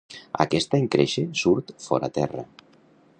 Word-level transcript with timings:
Aquesta, 0.45 0.79
en 0.83 0.87
créixer, 0.95 1.25
surt 1.43 1.71
fora 1.87 2.13
terra. 2.19 2.47